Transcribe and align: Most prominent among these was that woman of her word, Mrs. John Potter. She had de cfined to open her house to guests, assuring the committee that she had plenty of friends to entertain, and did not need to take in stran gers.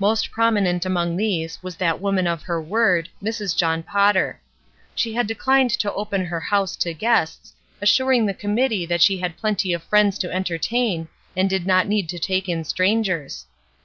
Most 0.00 0.32
prominent 0.32 0.84
among 0.84 1.16
these 1.16 1.62
was 1.62 1.76
that 1.76 2.00
woman 2.00 2.26
of 2.26 2.42
her 2.42 2.60
word, 2.60 3.08
Mrs. 3.22 3.56
John 3.56 3.84
Potter. 3.84 4.40
She 4.96 5.14
had 5.14 5.28
de 5.28 5.34
cfined 5.36 5.76
to 5.76 5.92
open 5.94 6.24
her 6.24 6.40
house 6.40 6.74
to 6.78 6.92
guests, 6.92 7.54
assuring 7.80 8.26
the 8.26 8.34
committee 8.34 8.84
that 8.86 9.00
she 9.00 9.18
had 9.18 9.38
plenty 9.38 9.72
of 9.72 9.84
friends 9.84 10.18
to 10.18 10.34
entertain, 10.34 11.06
and 11.36 11.48
did 11.48 11.68
not 11.68 11.86
need 11.86 12.08
to 12.08 12.18
take 12.18 12.48
in 12.48 12.64
stran 12.64 13.04
gers. 13.04 13.46